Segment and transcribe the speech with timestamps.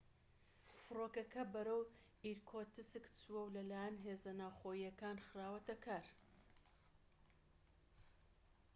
[0.83, 1.81] فرۆکەکە بەرەو
[2.25, 6.05] ئیرکوتسک چووە و لە لایەن هێزە ناوخۆییەکان خراوەتە کار